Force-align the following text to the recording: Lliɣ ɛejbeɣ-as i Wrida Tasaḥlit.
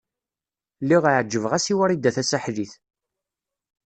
Lliɣ 0.83 1.03
ɛejbeɣ-as 1.15 1.65
i 1.71 1.75
Wrida 1.77 2.11
Tasaḥlit. 2.15 2.73